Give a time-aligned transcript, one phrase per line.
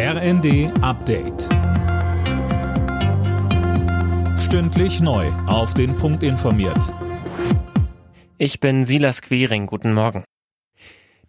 [0.00, 1.48] RND Update.
[4.38, 5.26] Stündlich neu.
[5.48, 6.94] Auf den Punkt informiert.
[8.38, 9.66] Ich bin Silas Quering.
[9.66, 10.22] Guten Morgen.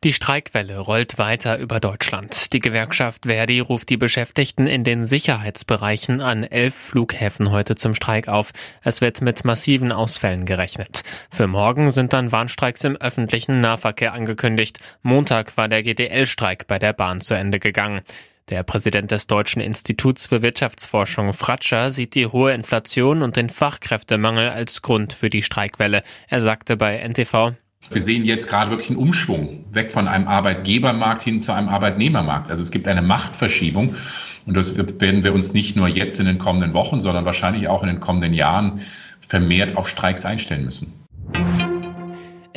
[0.03, 2.53] Die Streikwelle rollt weiter über Deutschland.
[2.53, 8.27] Die Gewerkschaft Verdi ruft die Beschäftigten in den Sicherheitsbereichen an elf Flughäfen heute zum Streik
[8.27, 8.51] auf.
[8.83, 11.01] Es wird mit massiven Ausfällen gerechnet.
[11.31, 14.77] Für morgen sind dann Warnstreiks im öffentlichen Nahverkehr angekündigt.
[15.01, 18.01] Montag war der GDL-Streik bei der Bahn zu Ende gegangen.
[18.49, 24.49] Der Präsident des Deutschen Instituts für Wirtschaftsforschung Fratscher sieht die hohe Inflation und den Fachkräftemangel
[24.49, 26.01] als Grund für die Streikwelle.
[26.27, 27.53] Er sagte bei NTV,
[27.91, 32.49] wir sehen jetzt gerade wirklich einen Umschwung weg von einem Arbeitgebermarkt hin zu einem Arbeitnehmermarkt.
[32.49, 33.95] Also es gibt eine Machtverschiebung
[34.47, 37.83] und das werden wir uns nicht nur jetzt in den kommenden Wochen, sondern wahrscheinlich auch
[37.83, 38.81] in den kommenden Jahren
[39.27, 40.98] vermehrt auf Streiks einstellen müssen.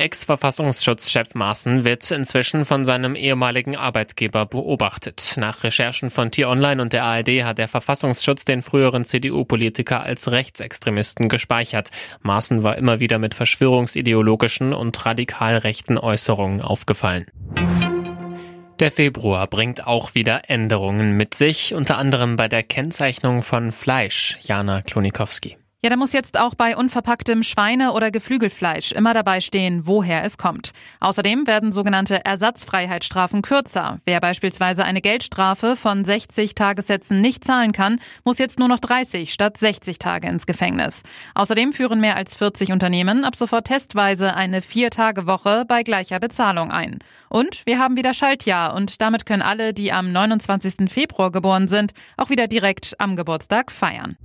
[0.03, 5.35] Ex-Verfassungsschutzchef Maaßen wird inzwischen von seinem ehemaligen Arbeitgeber beobachtet.
[5.37, 11.29] Nach Recherchen von T-Online und der ARD hat der Verfassungsschutz den früheren CDU-Politiker als Rechtsextremisten
[11.29, 11.91] gespeichert.
[12.23, 17.27] Maaßen war immer wieder mit verschwörungsideologischen und radikal rechten Äußerungen aufgefallen.
[18.81, 24.37] Der Februar bringt auch wieder Änderungen mit sich, unter anderem bei der Kennzeichnung von Fleisch.
[24.43, 25.62] Jana Klonikowski.
[25.85, 30.39] Ja, da muss jetzt auch bei unverpacktem Schweine- oder Geflügelfleisch immer dabei stehen, woher es
[30.39, 30.71] kommt.
[31.01, 33.99] Außerdem werden sogenannte Ersatzfreiheitsstrafen kürzer.
[34.05, 39.33] Wer beispielsweise eine Geldstrafe von 60 Tagessätzen nicht zahlen kann, muss jetzt nur noch 30
[39.33, 41.03] statt 60 Tage ins Gefängnis.
[41.35, 47.01] Außerdem führen mehr als 40 Unternehmen ab sofort testweise eine Vier-Tage-Woche bei gleicher Bezahlung ein.
[47.29, 50.89] Und wir haben wieder Schaltjahr und damit können alle, die am 29.
[50.89, 54.17] Februar geboren sind, auch wieder direkt am Geburtstag feiern.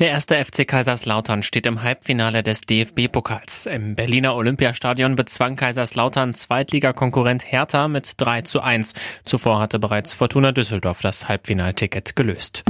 [0.00, 3.66] Der erste FC Kaiserslautern steht im Halbfinale des DFB-Pokals.
[3.66, 8.94] Im Berliner Olympiastadion bezwang Kaiserslautern Zweitligakonkurrent Hertha mit 3 zu 1.
[9.24, 12.64] Zuvor hatte bereits Fortuna Düsseldorf das Halbfinalticket gelöst.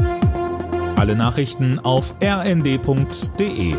[0.97, 3.75] Alle Nachrichten auf rnd.de